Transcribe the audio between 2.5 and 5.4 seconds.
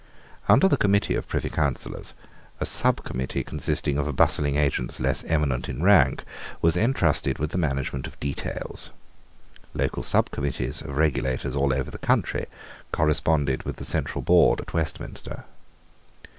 a subcommittee consisting of bustling agents less